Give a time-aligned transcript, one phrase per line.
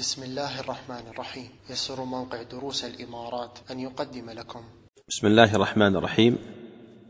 [0.00, 1.48] بسم الله الرحمن الرحيم.
[1.70, 4.60] يسر موقع دروس الإمارات أن يقدم لكم.
[5.08, 6.38] بسم الله الرحمن الرحيم.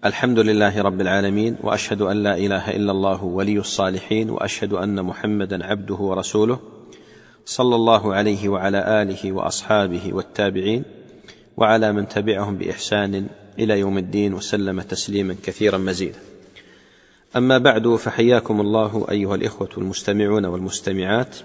[0.04, 5.66] الحمد لله رب العالمين وأشهد أن لا إله إلا الله ولي الصالحين وأشهد أن محمدا
[5.66, 6.58] عبده ورسوله
[7.44, 10.82] صلى الله عليه وعلى آله وأصحابه والتابعين
[11.56, 13.26] وعلى من تبعهم بإحسان
[13.58, 16.18] إلى يوم الدين وسلم تسليما كثيرا مزيدا.
[17.36, 21.36] أما بعد فحياكم الله أيها الإخوة المستمعون والمستمعات.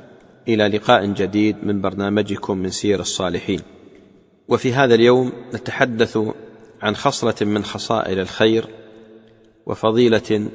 [0.47, 3.59] إلى لقاء جديد من برنامجكم من سير الصالحين.
[4.47, 6.19] وفي هذا اليوم نتحدث
[6.81, 8.67] عن خصلة من خصائل الخير
[9.65, 10.49] وفضيلة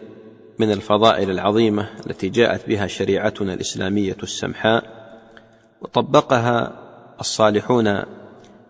[0.59, 4.85] من الفضائل العظيمة التي جاءت بها شريعتنا الإسلامية السمحاء
[5.81, 6.73] وطبقها
[7.21, 7.97] الصالحون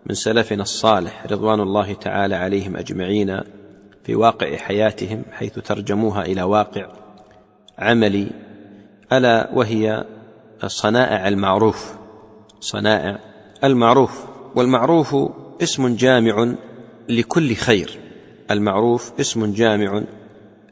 [0.05, 3.39] من سلفنا الصالح رضوان الله تعالى عليهم أجمعين
[4.03, 6.87] في واقع حياتهم حيث ترجموها إلى واقع
[7.79, 8.27] عملي
[9.13, 10.05] ألا وهي
[10.67, 11.93] صنائع المعروف.
[12.59, 13.19] صنائع
[13.63, 14.25] المعروف.
[14.55, 15.15] والمعروف
[15.63, 16.53] اسم جامع
[17.09, 17.99] لكل خير.
[18.51, 20.03] المعروف اسم جامع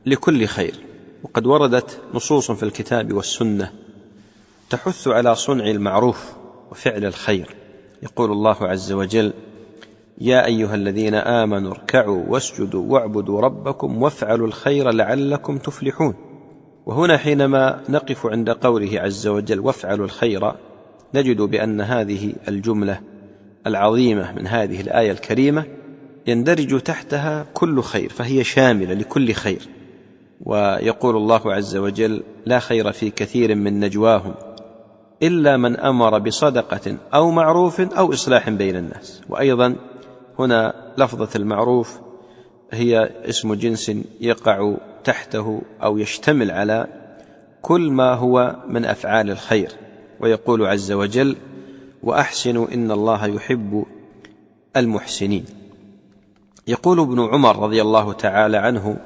[0.06, 0.73] لكل خير.
[1.23, 3.72] وقد وردت نصوص في الكتاب والسنة
[4.70, 6.31] تحث على صنع المعروف
[6.72, 7.56] وفعل الخير.
[8.03, 9.34] يقول الله عز وجل
[10.22, 16.28] يا أيها الذين آمنوا اركعوا واسجدوا واعبدوا ربكم وافعلوا الخير لعلكم تفلحون.
[16.90, 20.52] وهنا حينما نقف عند قوله عز وجل وافعلوا الخير
[21.16, 23.00] نجد بأن هذه الجملة
[23.68, 25.66] العظيمة من هذه الآية الكريمة
[26.28, 29.68] يندرج تحتها كل خير فهي شاملة لكل خير.
[30.42, 34.34] ويقول الله عز وجل لا خير في كثير من نجواهم
[35.24, 39.22] إلا من أمر بصدقة أو معروف أو إصلاح بين الناس.
[39.30, 39.76] وأيضا
[40.40, 42.00] هنا لفظة المعروف
[42.72, 46.88] هي اسم جنس يقع تحته أو يشتمل على
[47.61, 49.72] كل ما هو من أفعال الخير.
[50.19, 51.36] ويقول عز وجل
[52.03, 53.86] واحسنوا إن الله يحب
[54.78, 55.45] المحسنين.
[56.67, 58.97] يقول ابن عمر رضي الله تعالى عنه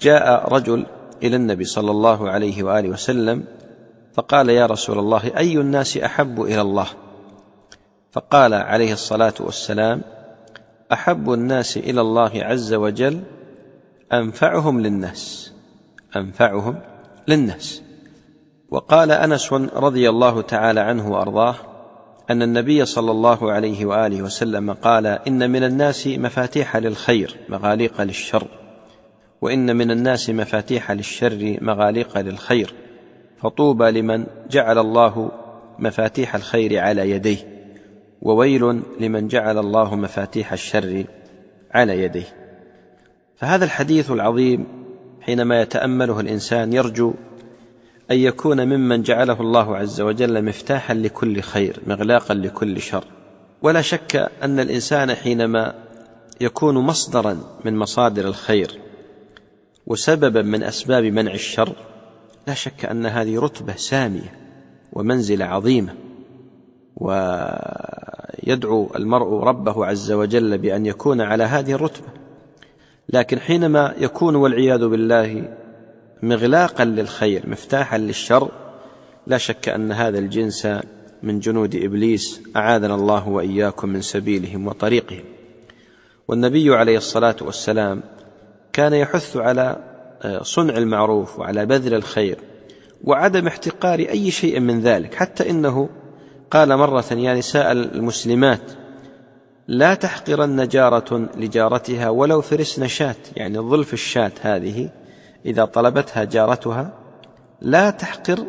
[0.00, 0.86] جاء رجل
[1.22, 3.44] إلى النبي صلى الله عليه وآله وسلم
[4.14, 6.86] فقال يا رسول الله أي الناس أحب إلى الله؟
[8.12, 10.02] فقال عليه الصلاة والسلام
[10.92, 13.20] أحب الناس إلى الله عز وجل
[14.12, 15.52] أنفعهم للناس.
[16.16, 16.80] أنفعهم
[17.28, 17.82] للناس.
[18.70, 21.54] وقال أنس رضي الله تعالى عنه وأرضاه
[22.30, 28.48] أن النبي صلى الله عليه وآله وسلم قال إن من الناس مفاتيح للخير مغاليق للشر.
[29.42, 32.74] وإن من الناس مفاتيح للشر مغاليق للخير.
[33.38, 35.30] فطوبى لمن جعل الله
[35.78, 37.36] مفاتيح الخير على يديه
[38.22, 41.04] وويل لمن جعل الله مفاتيح الشر
[41.74, 42.37] على يديه.
[43.38, 44.66] فهذا الحديث العظيم
[45.20, 47.14] حينما يتأمله الإنسان يرجو
[48.10, 53.04] أن يكون ممن جعله الله عز وجل مفتاحا لكل خير مغلاقا لكل شر.
[53.62, 55.74] ولا شك أن الإنسان حينما
[56.40, 58.80] يكون مصدرا من مصادر الخير
[59.86, 61.72] وسببا من أسباب منع الشر
[62.46, 64.34] لا شك أن هذه رتبة سامية
[64.92, 65.94] ومنزلة عظيمة.
[66.96, 72.08] ويدعو المرء ربه عز وجل بأن يكون على هذه الرتبة.
[73.08, 75.56] لكن حينما يكون والعياذ بالله
[76.22, 78.50] مغلاقا للخير مفتاحا للشر
[79.26, 80.68] لا شك أن هذا الجنس
[81.22, 85.24] من جنود إبليس أعاذنا الله وإياكم من سبيلهم وطريقهم.
[86.28, 88.02] والنبي عليه الصلاة والسلام
[88.72, 89.76] كان يحث على
[90.42, 92.38] صنع المعروف وعلى بذل الخير
[93.04, 95.88] وعدم احتقار أي شيء من ذلك حتى إنه
[96.50, 98.60] قال مرة يا نساء المسلمات
[99.68, 104.90] لا تحقرن جارة لجارتها ولو فرسن شاة يعني ظلف الشاة هذه
[105.46, 106.92] إذا طلبتها جارتها
[107.60, 108.46] لا تحقر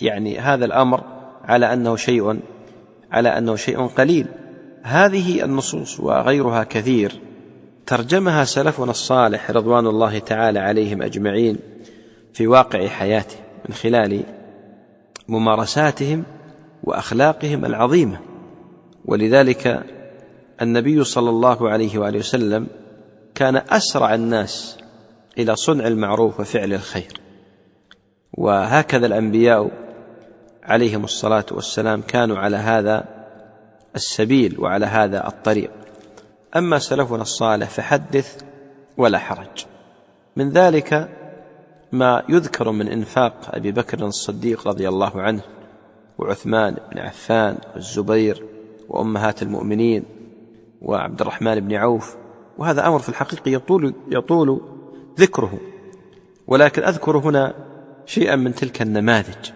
[0.00, 1.04] يعني هذا الأمر
[1.44, 2.40] على أنه شيء
[3.12, 4.26] على أنه شيء قليل.
[4.82, 7.20] هذه النصوص وغيرها كثير.
[7.86, 11.56] ترجمها سلفنا الصالح رضوان الله تعالى عليهم أجمعين
[12.32, 14.22] في واقع حياتهم من خلال
[15.28, 16.22] ممارساتهم
[16.84, 18.20] وأخلاقهم العظيمة.
[19.04, 19.84] ولذلك
[20.62, 22.66] النبي صلى الله عليه وآله وسلم
[23.34, 24.78] كان أسرع الناس
[25.38, 27.20] إلى صنع المعروف وفعل الخير.
[28.32, 29.70] وهكذا الأنبياء
[30.62, 33.04] عليهم الصلاة والسلام كانوا على هذا
[33.96, 35.70] السبيل وعلى هذا الطريق.
[36.56, 38.42] أما سلفنا الصالح فحدث
[38.96, 39.66] ولا حرج.
[40.36, 41.08] من ذلك
[41.92, 45.42] ما يذكر من إنفاق أبي بكر الصديق رضي الله عنه
[46.18, 48.44] وعثمان بن عفان والزبير
[48.88, 50.04] وأمهات المؤمنين
[50.82, 52.16] وعبد الرحمن بن عوف
[52.58, 54.60] وهذا أمر في الحقيقة يطول يطول
[55.18, 55.58] ذكره.
[56.46, 57.54] ولكن أذكر هنا
[58.06, 59.50] شيئا من تلك النماذج.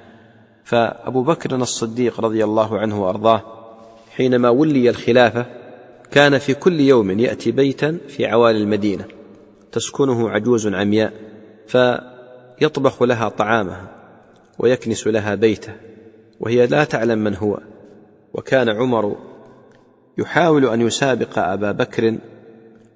[0.65, 3.43] فأبو بكر الصديق رضي الله عنه وأرضاه
[4.17, 5.47] حينما ولي الخلافة
[6.11, 9.05] كان في كل يوم يأتي بيتا في عوالي المدينة
[9.73, 11.13] تسكنه عجوز عمياء
[11.67, 13.89] فيطبخ لها طعامها
[14.59, 15.73] ويكنس لها بيته
[16.41, 17.59] وهي لا تعلم من هو
[18.35, 19.17] وكان عمر
[20.19, 22.19] يحاول أن يسابق أبا بكر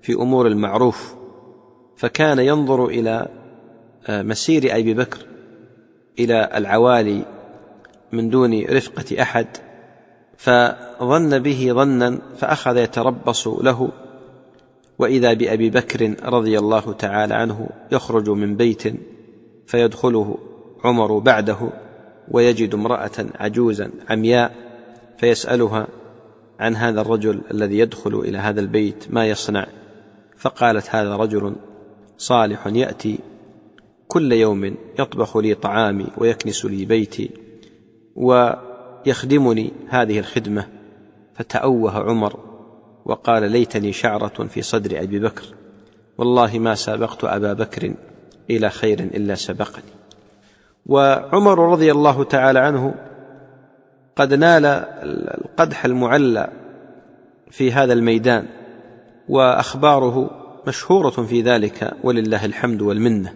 [0.02, 1.14] في أمور المعروف
[1.96, 3.28] فكان ينظر إلى
[4.06, 5.18] آه، مسير أبي بكر
[6.18, 7.24] إلى العوالي
[8.12, 9.46] من دون رفقة أحد
[10.36, 13.90] فظن به ظنا فأخذ يتربص له
[14.98, 18.82] وإذا بأبي بكر رضي الله تعالى عنه يخرج من بيت
[19.66, 20.38] فيدخله
[20.84, 21.58] عمر بعده
[22.30, 24.52] ويجد امرأة عجوزا عمياء
[25.18, 25.86] فيسألها
[26.58, 29.66] عن هذا الرجل الذي يدخل إلى هذا البيت ما يصنع.
[30.36, 31.56] فقالت هذا رجل
[32.18, 33.18] صالح يأتي
[34.08, 37.30] كل يوم يطبخ لي طعامي ويكنس لي بيتي
[38.16, 40.66] ويخدمني هذه الخدمة.
[41.34, 42.36] فتأوه عمر
[43.04, 45.44] وقال ليتني شعرة في صدر أبي بكر.
[46.18, 47.94] والله ما سابقت أبا بكر
[48.50, 49.98] إلى خير إلا سبقني.
[50.86, 52.94] وعمر رضي الله تعالى عنه
[54.18, 56.50] قد نال القدح المعلى
[57.50, 58.46] في هذا الميدان
[59.28, 60.30] وأخباره
[60.66, 63.34] مشهورة في ذلك ولله الحمد والمنة.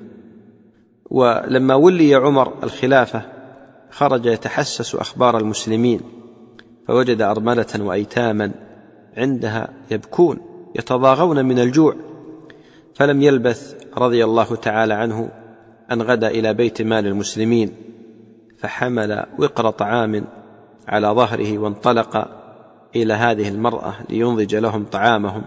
[1.11, 3.23] ولما ولي عمر الخلافة
[3.91, 6.01] خرج يتحسس أخبار المسلمين
[6.89, 8.51] فوجد أرملة وأيتاما
[9.17, 10.41] عندها يبكون
[10.75, 11.95] يتضاغون من الجوع.
[12.95, 15.29] فلم يلبث رضي الله تعالى عنه
[15.93, 17.73] أن غدا إلى بيت مال المسلمين
[18.59, 20.25] فحمل وقر طعام
[20.89, 22.29] على ظهره وانطلق
[22.97, 25.45] إلى هذه المرأة لينضج لهم طعامهم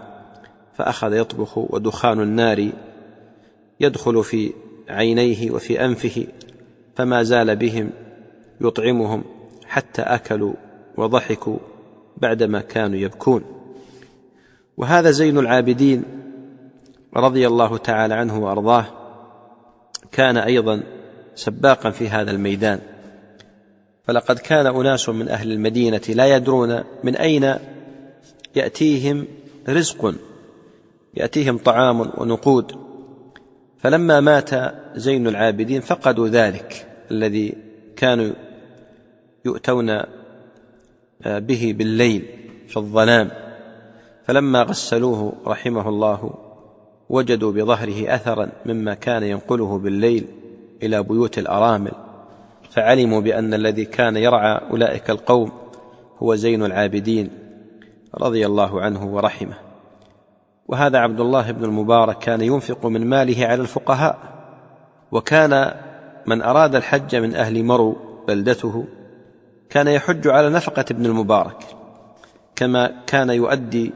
[0.74, 2.70] فأخذ يطبخ ودخان النار
[3.80, 4.52] يدخل في
[4.88, 6.26] عينيه وفي أنفه
[6.96, 7.90] فما زال بهم
[8.60, 9.24] يطعمهم
[9.66, 10.54] حتى أكلوا
[10.96, 11.58] وضحكوا
[12.16, 13.44] بعدما كانوا يبكون.
[14.76, 16.04] وهذا زين العابدين
[17.16, 18.84] رضي الله تعالى عنه وأرضاه
[20.12, 20.82] كان أيضا
[21.34, 22.80] سباقا في هذا الميدان.
[24.06, 27.54] فلقد كان أناس من أهل المدينة لا يدرون من أين
[28.56, 29.26] يأتيهم
[29.68, 30.14] رزق
[31.14, 32.72] يأتيهم طعام ونقود.
[33.78, 34.50] فلما مات
[34.94, 37.54] زين العابدين فقدوا ذلك الذي
[37.96, 38.30] كانوا
[39.44, 42.24] يؤتون آه، به بالليل
[42.68, 43.30] في الظلام.
[44.26, 46.34] فلما غسلوه رحمه الله
[47.08, 50.26] وجدوا بظهره اثرا مما كان ينقله بالليل
[50.82, 52.05] إلى بيوت الأرامل.
[52.76, 55.52] فعلموا بأن الذي كان يرعى أولئك القوم
[56.18, 57.30] هو زين العابدين
[58.14, 59.54] رضي الله عنه ورحمه.
[60.68, 64.18] وهذا عبد الله بن المبارك كان ينفق من ماله على الفقهاء
[65.12, 65.74] وكان
[66.26, 67.96] من أراد الحج من أهل مرو
[68.28, 68.84] بلدته
[69.70, 71.62] كان يحج على نفقة ابن المبارك
[72.56, 73.92] كما كان يؤدي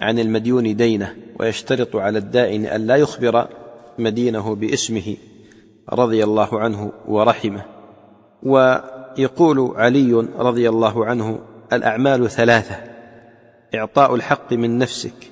[0.00, 3.48] عن المديون دينه ويشترط على الدائن أن لا يخبر
[3.98, 5.16] مدينه باسمه
[5.92, 7.73] رضي الله عنه ورحمه.
[8.42, 11.38] ويقول علي رضي الله عنه
[11.72, 12.76] الأعمال ثلاثة
[13.74, 15.30] إعطاء الحق من نفسك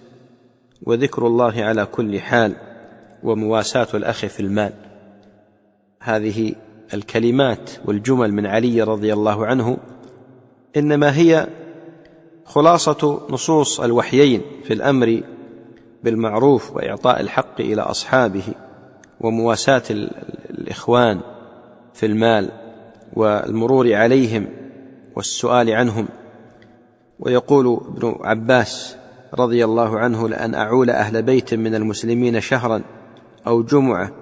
[0.83, 2.57] وذكر الله على كل حال
[3.23, 4.73] ومواساة الأخ في المال.
[6.01, 6.55] هذه
[6.95, 9.79] الكلمات والجمل من علي رضي الله عنه
[10.77, 11.49] إنما هي
[12.45, 15.23] خلاصة نصوص الوحيين في الأمر
[16.05, 18.45] بالمعروف وإعطاء الحق إلى أصحابه
[19.21, 19.83] ومواساة
[20.51, 21.21] الإخوان
[21.95, 22.51] في المال.
[23.13, 24.47] والمرور عليهم
[25.17, 26.09] والسؤال عنهم.
[27.21, 28.97] ويقول ابن عباس
[29.35, 32.83] رضي الله عنه لأن أعول أهل بيت من المسلمين شهرا
[33.47, 34.13] أو جمعة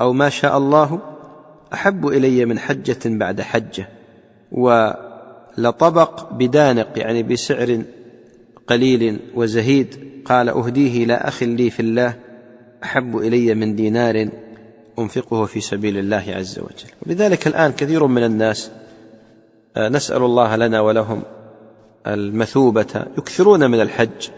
[0.00, 0.98] أو ما شاء الله
[1.74, 3.88] أحب إلي من حجة بعد حجة
[4.52, 7.82] ولطبق بدانق يعني بسعر
[8.66, 9.94] قليل وزهيد
[10.24, 12.14] قال أهديه إلى أخ لي في الله
[12.84, 14.28] أحب إلي من دينار
[15.00, 16.90] أنفقه في سبيل الله عز وجل.
[17.06, 18.70] ولذلك الآن كثير من الناس
[19.76, 21.22] آه، نسأل الله لنا ولهم
[22.06, 23.04] المثوبة.
[23.18, 24.30] يكثرون من الحج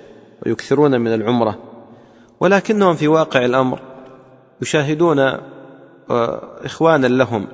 [0.46, 1.58] ويكثرون من العمرة
[2.40, 3.80] ولكنهم في واقع الأمر
[4.62, 7.46] يشاهدون آه، إخوانا لهم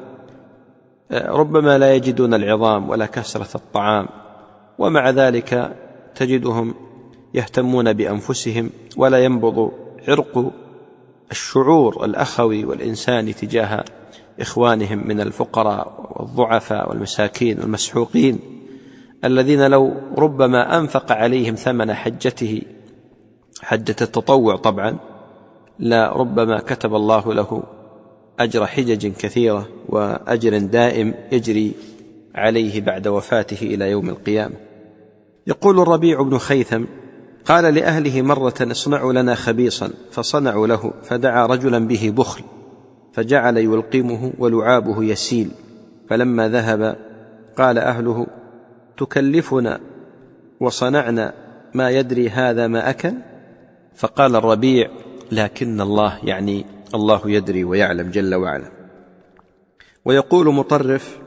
[1.11, 4.09] آه، ربما لا يجدون العظام ولا كسره الطعام
[4.79, 5.77] ومع ذلك
[6.15, 6.75] تجدهم
[7.35, 9.73] يهتمون بأنفسهم ولا ينبض
[10.09, 10.53] عرق
[11.31, 13.85] الشعور الأخوي والانساني تجاه
[14.41, 18.39] إخوانهم من الفقراء والضعفاء والمساكين والمسحوقين
[19.25, 22.63] الذين لو ربما أنفق عليهم ثمن حجته
[23.63, 24.97] حجة التطوع طبعا
[25.79, 27.63] لا ربما كتب الله له
[28.39, 31.73] أجر حجج كثيرة وأجر دائم يجري
[32.35, 34.55] عليه بعد وفاته إلى يوم القيامة.
[35.47, 36.85] يقول الربيع بن خيثم
[37.49, 42.43] قال لأهله مرة اصنعوا لنا خبيصا فصنعوا له فدعا رجلا به بخل
[43.13, 45.51] فجعل يلقمه ولعابه يسيل
[46.09, 46.97] فلما ذهب
[47.57, 48.27] قال أهله
[48.97, 49.81] تكلفنا
[50.61, 51.35] وصنعنا
[51.75, 53.13] ما يدري هذا ما أكل؟
[53.95, 54.91] فقال الربيع
[55.33, 58.71] لكن الله يعني الله يدري ويعلم جل وعلا.
[60.05, 61.19] ويقول مطرف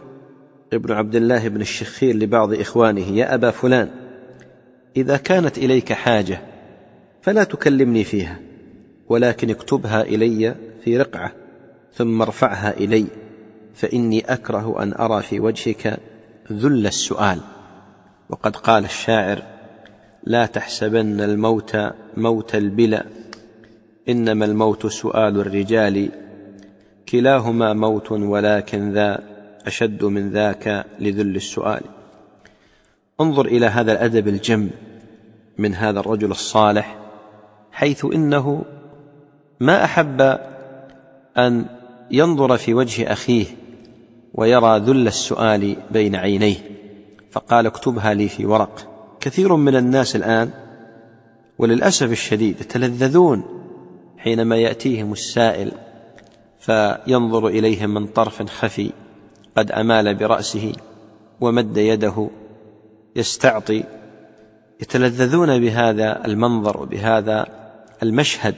[0.73, 3.89] ابن عبد الله بن الشخير لبعض إخوانه يا أبا فلان
[4.97, 6.41] إذا كانت إليك حاجة
[7.21, 8.39] فلا تكلمني فيها
[9.09, 11.31] ولكن اكتبها إلي في رقعة
[11.93, 13.05] ثم ارفعها إلي
[13.73, 15.99] فإني أكره أن أرى في وجهك
[16.51, 17.39] ذل السؤال.
[18.29, 19.43] وقد قال الشاعر
[20.23, 21.77] لا تحسبن الموت
[22.17, 23.05] موت البلا
[24.09, 26.09] إنما الموت سؤال الرجال
[27.09, 29.23] كلاهما موت ولكن ذا
[29.65, 31.81] أشد من ذاك لذل السؤال.
[33.21, 34.69] انظر إلى هذا الأدب الجم
[35.57, 36.97] من هذا الرجل الصالح
[37.71, 38.63] حيث إنه
[39.59, 40.21] ما أحب
[41.37, 41.65] أن
[42.11, 43.45] ينظر في وجه أخيه
[44.33, 46.55] ويرى ذل السؤال بين عينيه
[47.31, 48.87] فقال اكتبها لي في ورق.
[49.19, 50.49] كثير من الناس الآن
[51.57, 53.43] وللأسف الشديد يتلذذون
[54.17, 55.71] حينما يأتيهم السائل
[56.59, 58.91] فينظر إليهم من طرف خفي
[59.57, 60.73] قد أمال برأسه
[61.41, 62.29] ومد يده
[63.15, 63.83] يستعطي
[64.81, 67.45] يتلذذون بهذا المنظر وبهذا
[68.03, 68.55] المشهد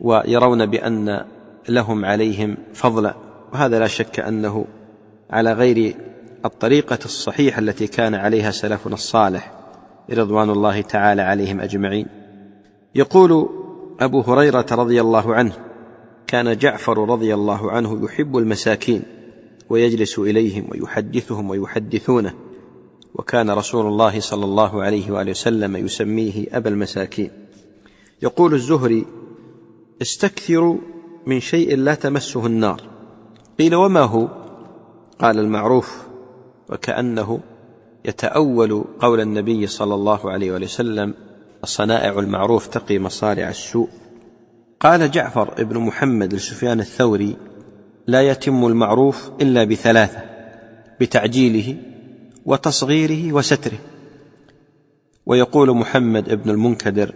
[0.00, 1.24] ويرون بأن
[1.68, 3.14] لهم عليهم فضلا.
[3.52, 4.64] وهذا لا شك أنه
[5.30, 5.94] على غير
[6.44, 9.52] الطريقة الصحيحة التي كان عليها سلفنا الصالح
[10.10, 12.06] رضوان الله تعالى عليهم أجمعين.
[12.94, 13.48] يقول
[14.00, 15.52] أبو هريرة رضي الله عنه
[16.26, 19.02] كان جعفر رضي الله عنه يحب المساكين
[19.70, 22.34] ويجلس إليهم ويحدثهم ويحدثونه
[23.14, 27.30] وكان رسول الله صلى الله عليه وآله وسلم يسميه أبا المساكين.
[28.22, 29.06] يقول الزهري
[30.02, 30.76] استكثروا
[31.26, 32.82] من شيء لا تمسه النار.
[33.58, 34.28] قيل وما هو؟
[35.18, 36.02] قال المعروف
[36.70, 37.40] وكأنه
[38.04, 41.14] يتأول قول النبي صلى الله عليه وآله وسلم
[41.64, 43.88] صنائع المعروف تقي مصارع السوء.
[44.80, 47.36] قال جعفر ابن محمد لسفيان الثوري
[48.06, 50.20] لا يتم المعروف إلا بثلاثة
[51.00, 51.76] بتعجيله
[52.44, 53.78] وتصغيره وستره.
[55.26, 57.14] ويقول محمد ابن المنكدر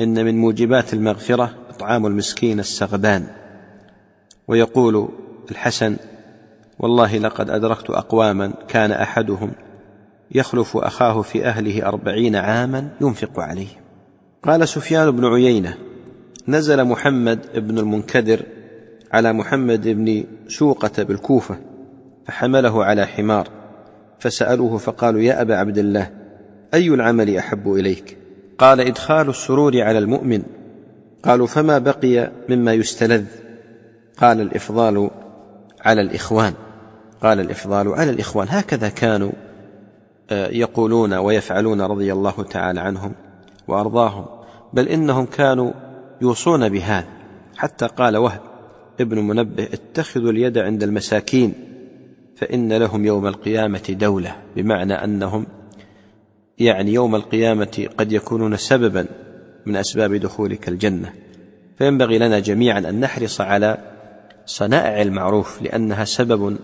[0.00, 3.26] إن من موجبات المغفرة إطعام المسكين السغبان.
[4.48, 5.08] ويقول
[5.50, 5.96] الحسن
[6.78, 9.52] والله لقد أدركت أقواما كان أحدهم
[10.32, 13.80] يخلف أخاه في أهله أربعين عاما ينفق عليه.
[14.44, 15.78] قال سفيان بن عيينة
[16.48, 18.42] نزل محمد بن المنكدر
[19.12, 21.58] على محمد بن سوقه بالكوفة
[22.26, 23.59] فحمله على حمار.
[24.20, 26.10] فسألوه فقالوا يا أبا عبد الله
[26.74, 28.16] أي العمل أحب إليك؟
[28.58, 30.42] قال إدخال السرور على المؤمن.
[31.22, 33.24] قالوا فما بقي مما يستلذ؟
[34.16, 35.10] قال الإفضال
[35.80, 36.54] على الإخوان.
[37.22, 38.46] قال الإفضال على الإخوان.
[38.50, 39.30] هكذا كانوا
[40.30, 43.12] آه، يقولون ويفعلون رضي الله تعالى عنهم
[43.68, 44.26] وأرضاهم
[44.72, 45.72] بل إنهم كانوا
[46.20, 47.06] يوصون بهذا.
[47.56, 48.40] حتى قال وهب
[49.00, 51.69] ابن منبه اتخذوا اليد عند المساكين.
[52.40, 55.46] فإن لهم يوم القيامة دولة بمعنى أنهم
[56.58, 59.06] يعني يوم القيامة قد يكونون سببا
[59.66, 61.12] من أسباب دخولك الجنة.
[61.78, 63.78] فينبغي لنا جميعا أن نحرص على
[64.46, 66.56] صنائع المعروف لأنها سبب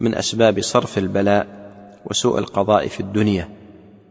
[0.00, 1.46] من أسباب صرف البلاء
[2.10, 3.48] وسوء القضاء في الدنيا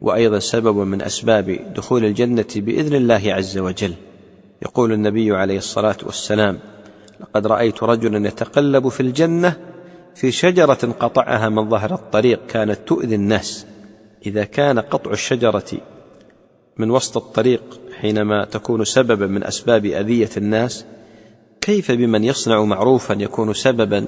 [0.02, 3.94] وأيضا سبب من أسباب دخول الجنة بإذن الله عز وجل.
[4.62, 6.60] يقول النبي عليه الصلاة والسلام
[7.20, 9.71] لقد رأيت رجلا يتقلب في الجنة
[10.16, 13.66] في شجرة قطعها من ظهر الطريق كانت تؤذي الناس.
[14.26, 15.64] إذا كان قطع الشجرة
[16.78, 20.86] من وسط الطريق حينما تكون سببا من أسباب أذية الناس
[21.62, 24.08] كيف بمن يصنع معروفا يكون سببا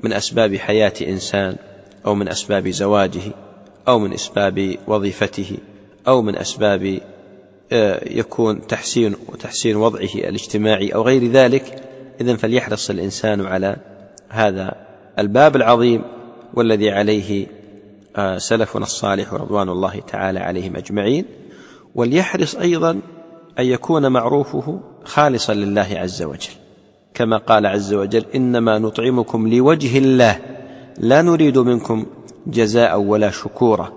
[0.00, 1.56] من أسباب حياة إنسان
[2.06, 3.22] أو من أسباب زواجه
[3.88, 5.56] أو من أسباب وظيفته
[6.08, 7.00] أو من أسباب
[7.72, 11.82] آه، يكون تحسين وتحسين وضعه الاجتماعي أو غير ذلك
[12.20, 13.76] اذا فليحرص الإنسان على
[14.28, 14.83] هذا
[15.18, 16.02] الباب العظيم
[16.54, 17.46] والذي عليه
[18.16, 21.24] آه، سلفنا الصالح رضوان الله تعالى عليهم أجمعين
[21.94, 22.90] وليحرص أيضا
[23.58, 26.52] أن يكون معروفه خالصا لله عز وجل.
[27.14, 30.38] كما قال عز وجل إنما نطعمكم لوجه الله
[30.98, 32.06] لا نريد منكم
[32.46, 33.92] جزاء ولا شكورا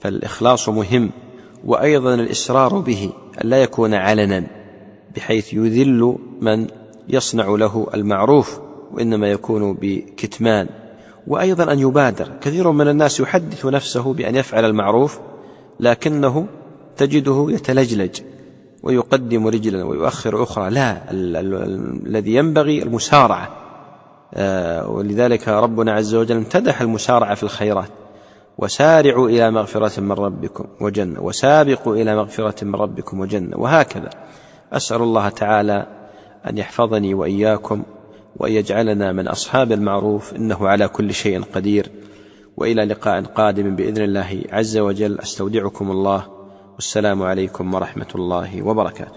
[0.00, 1.10] فالإخلاص مهم
[1.64, 3.12] وأيضا الاصرار به
[3.44, 4.46] أن لا يكون علنا
[5.16, 6.66] بحيث يذل من
[7.08, 8.65] يصنع له المعروف.
[8.96, 10.68] وإنما يكون بكتمان.
[11.26, 12.28] وأيضا أن يبادر.
[12.40, 15.18] كثير من الناس يحدث نفسه بأن يفعل المعروف
[15.80, 16.46] لكنه
[16.96, 18.20] تجده يتلجلج
[18.82, 20.70] ويقدم رجلا ويؤخر أخرى.
[20.70, 23.48] لا الذي ينبغي المسارعة.
[24.34, 27.90] آه، ولذلك ربنا عز وجل امتدح المسارعة في الخيرات.
[28.58, 34.10] وسارعوا إلى مغفرة من ربكم وجنة وسابقوا إلى مغفرة من ربكم وجنة وهكذا.
[34.72, 35.86] أسأل الله تعالى
[36.48, 37.82] أن يحفظني وإياكم
[38.38, 41.90] وأن يجعلنا من أصحاب المعروف إنه على كل شيء قدير.
[42.56, 45.18] وإلى لقاء قادم بإذن الله عز وجل.
[45.18, 46.26] أستودعكم الله.
[46.74, 49.12] والسلام عليكم ورحمة الله وبركاته.